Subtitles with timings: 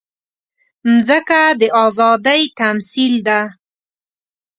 [0.91, 3.39] مځکه د ازادۍ تمثیل ده.